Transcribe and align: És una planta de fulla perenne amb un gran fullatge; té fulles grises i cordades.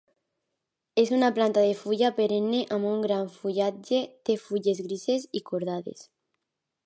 És 1.01 1.11
una 1.17 1.27
planta 1.35 1.63
de 1.65 1.75
fulla 1.81 2.09
perenne 2.21 2.63
amb 2.77 2.89
un 2.93 3.05
gran 3.05 3.29
fullatge; 3.35 4.01
té 4.31 4.37
fulles 4.47 4.83
grises 4.89 5.27
i 5.41 5.45
cordades. 5.51 6.05